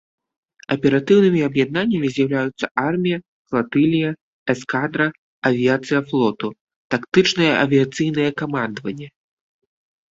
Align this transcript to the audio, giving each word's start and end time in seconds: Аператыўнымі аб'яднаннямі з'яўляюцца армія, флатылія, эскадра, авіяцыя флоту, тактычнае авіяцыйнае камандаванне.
Аператыўнымі 0.75 1.41
аб'яднаннямі 1.49 2.07
з'яўляюцца 2.15 2.65
армія, 2.89 3.17
флатылія, 3.51 4.09
эскадра, 4.55 5.05
авіяцыя 5.51 5.99
флоту, 6.11 6.47
тактычнае 6.97 7.53
авіяцыйнае 7.65 8.29
камандаванне. 8.43 9.07